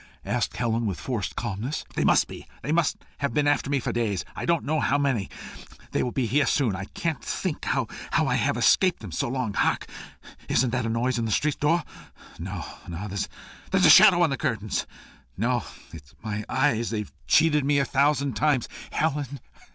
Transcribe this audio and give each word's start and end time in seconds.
asked 0.25 0.57
Helen, 0.57 0.87
with 0.87 0.99
forced 0.99 1.35
calmness. 1.35 1.85
"They 1.93 2.03
must 2.03 2.27
be. 2.27 2.47
They 2.63 2.71
must 2.71 2.97
have 3.19 3.35
been 3.35 3.45
after 3.45 3.69
me 3.69 3.79
for 3.79 3.91
days 3.91 4.25
I 4.35 4.45
don't 4.47 4.65
know 4.65 4.79
how 4.79 4.97
many. 4.97 5.29
They 5.91 6.01
will 6.01 6.11
be 6.11 6.25
here 6.25 6.47
soon. 6.47 6.75
I 6.75 6.85
can't 6.85 7.23
think 7.23 7.65
how 7.65 7.85
I 8.11 8.33
have 8.33 8.57
escaped 8.57 9.01
them 9.01 9.11
so 9.11 9.27
long. 9.29 9.53
Hark! 9.53 9.85
Isn't 10.49 10.71
that 10.71 10.87
a 10.87 10.89
noise 10.89 11.19
at 11.19 11.25
the 11.27 11.31
street 11.31 11.59
door? 11.59 11.83
No, 12.39 12.65
no. 12.87 13.07
There's 13.09 13.85
a 13.85 13.89
shadow 13.91 14.23
on 14.23 14.31
the 14.31 14.37
curtains! 14.37 14.87
No! 15.37 15.65
it's 15.93 16.15
my 16.23 16.45
eyes; 16.49 16.89
they've 16.89 17.11
cheated 17.27 17.63
me 17.63 17.77
a 17.77 17.85
thousand 17.85 18.33
times. 18.33 18.67
Helen! 18.91 19.39